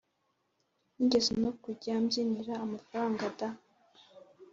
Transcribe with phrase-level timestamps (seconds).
[0.95, 3.49] nigeze no kujya mbyinira amafaranga da!